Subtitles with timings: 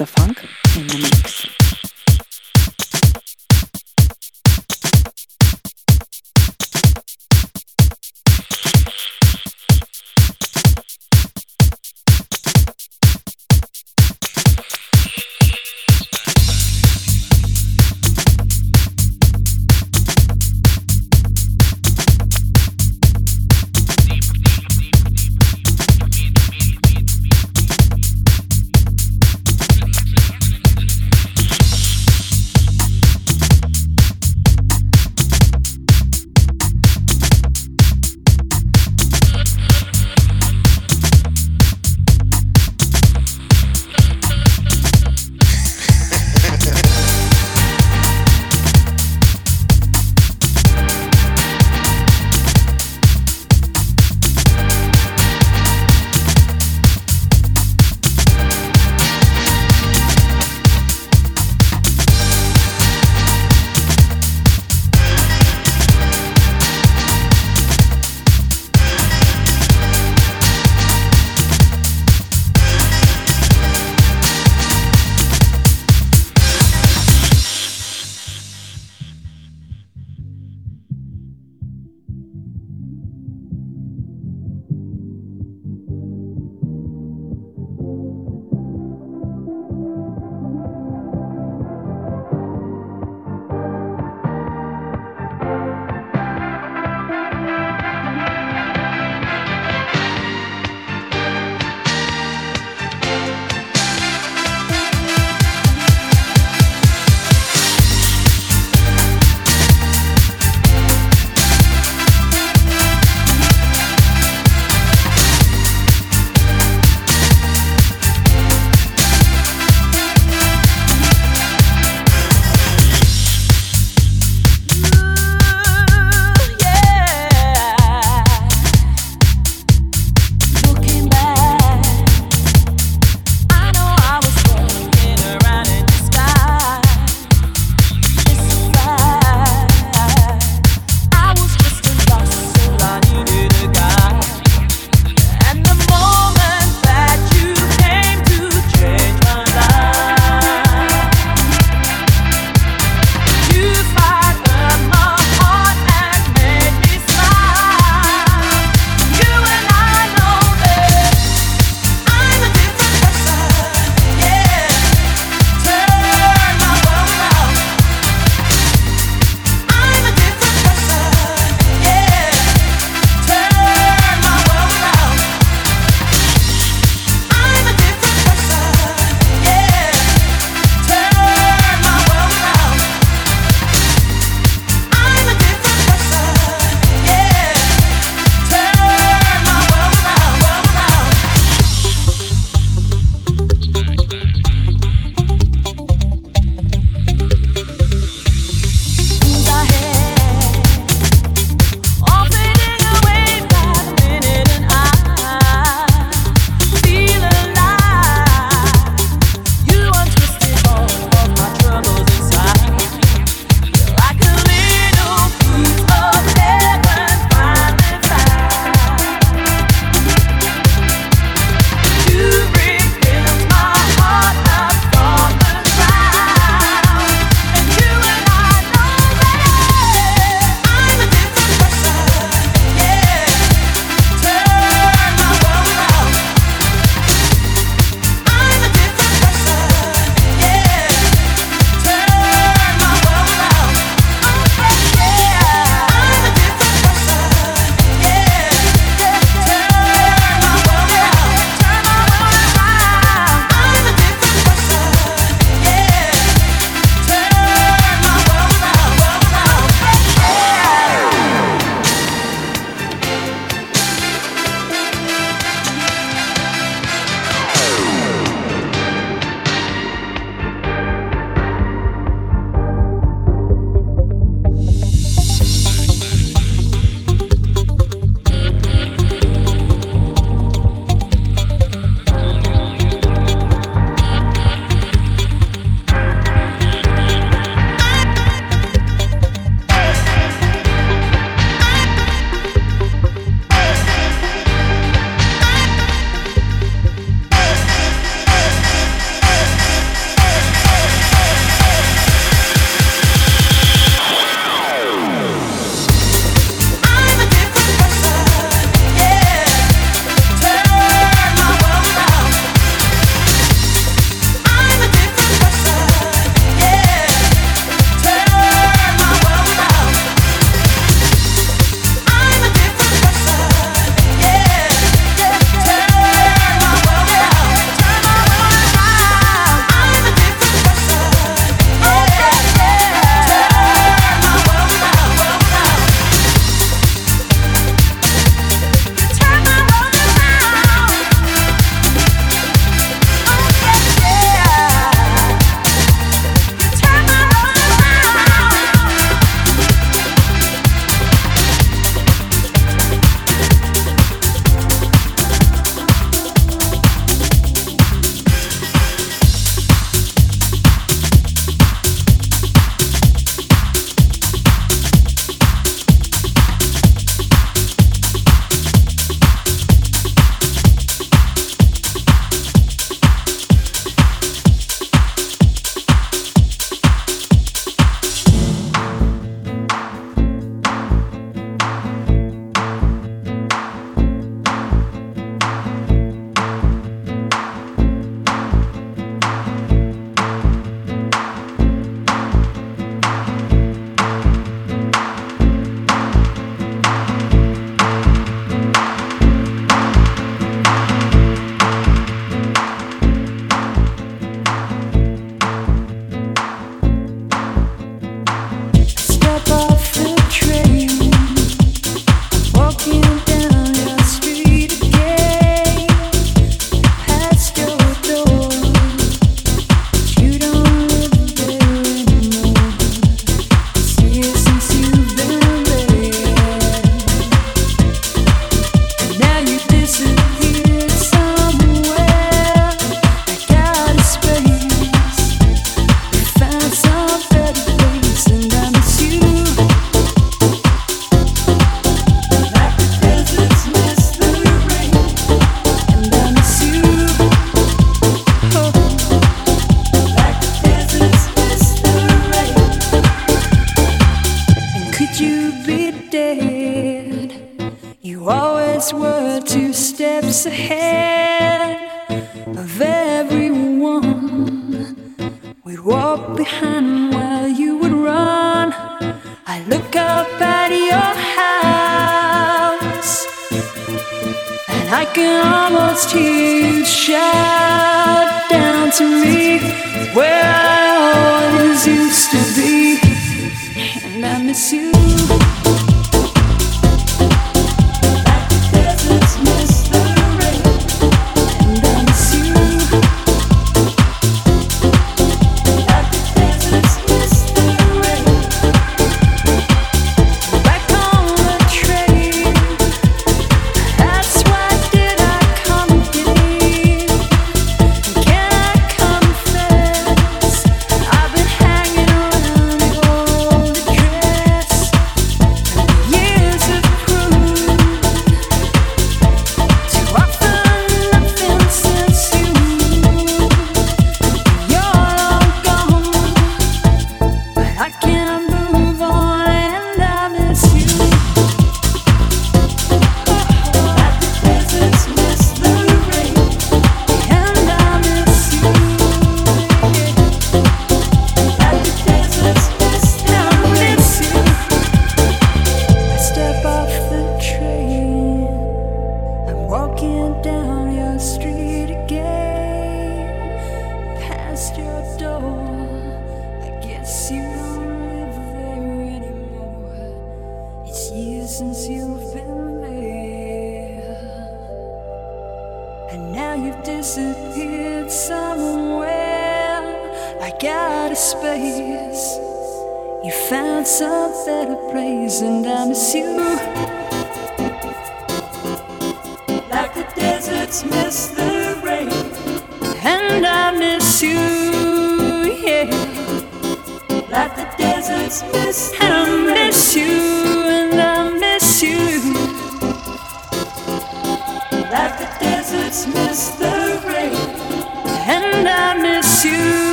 [0.00, 0.49] the funk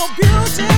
[0.00, 0.69] so beautiful.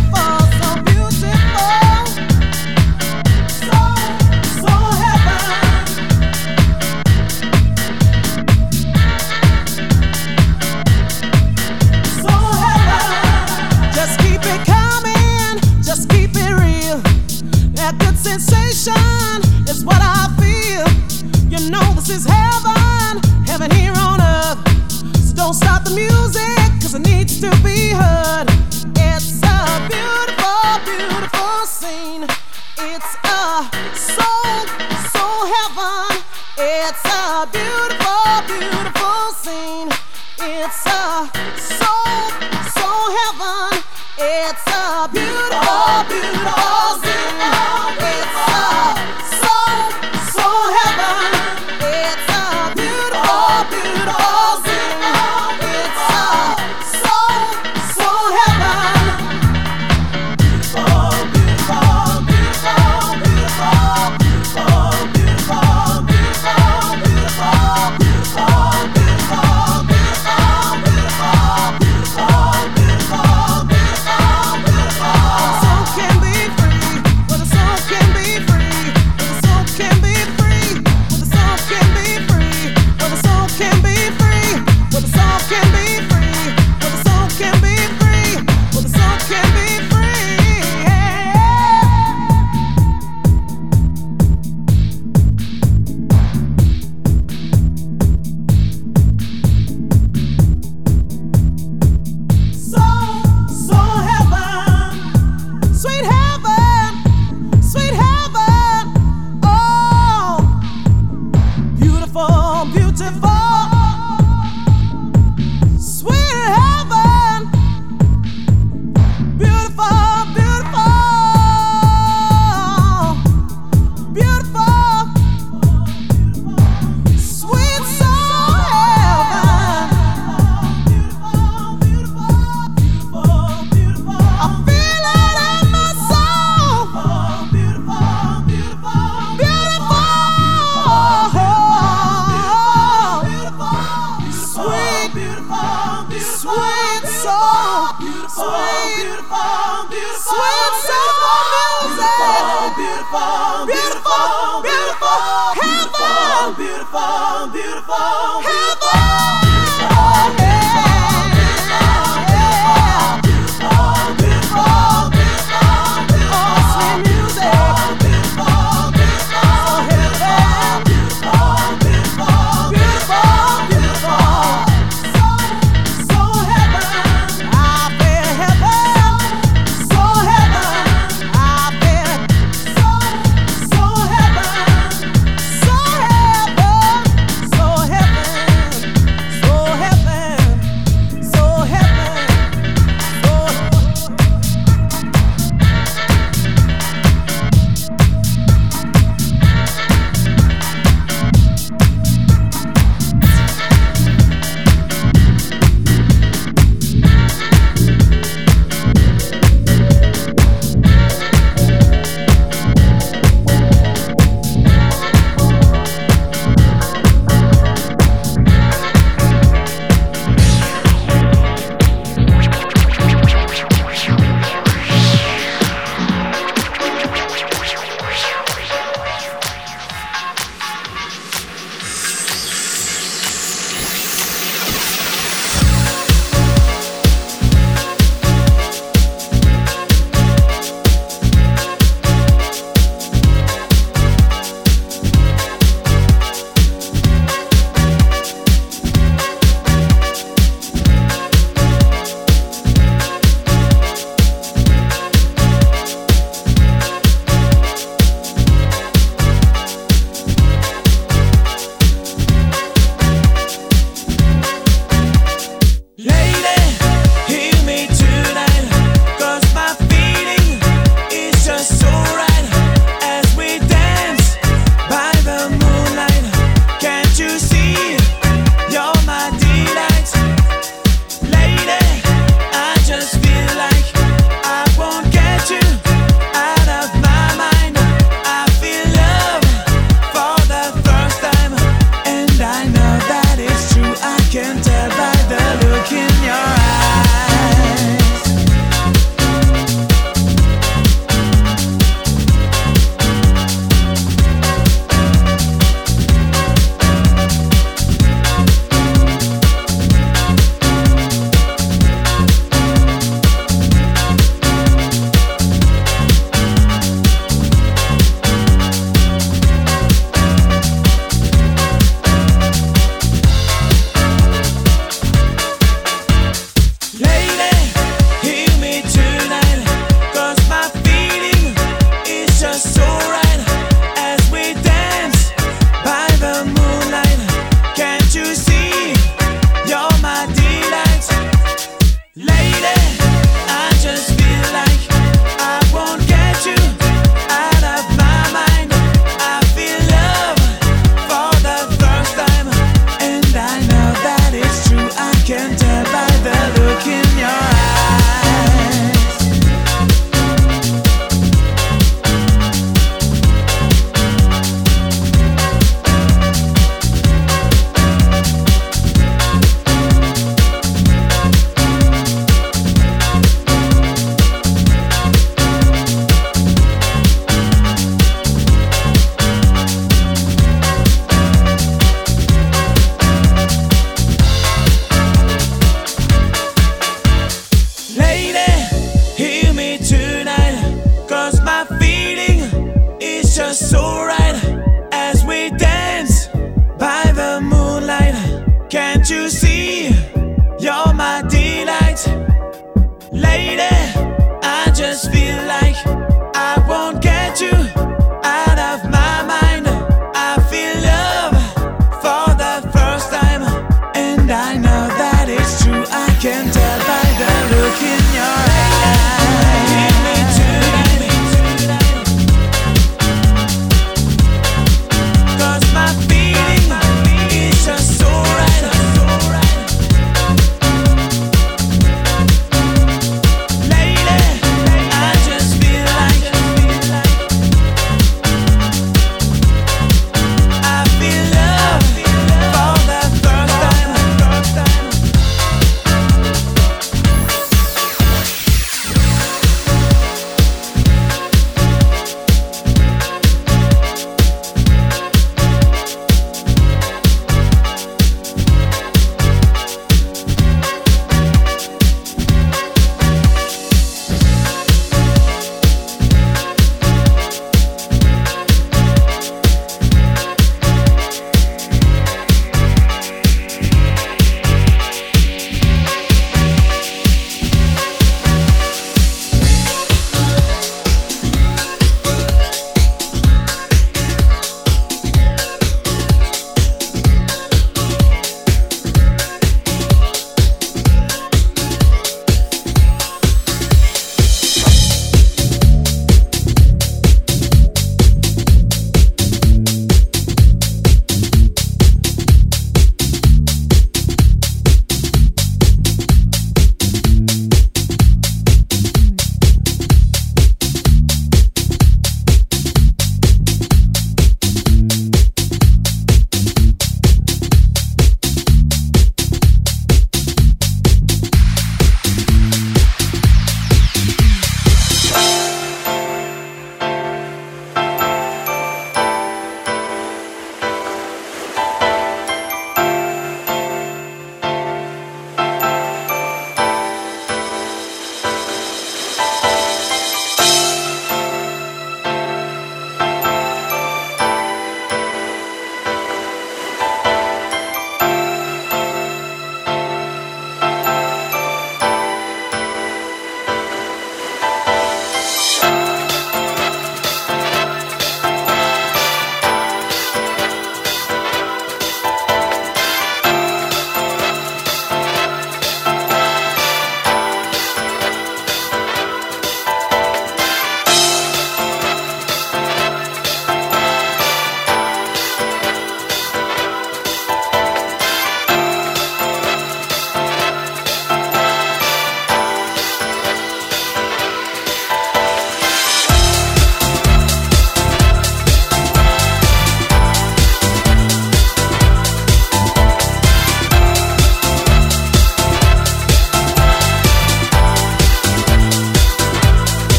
[157.54, 158.51] So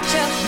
[0.00, 0.47] love, that's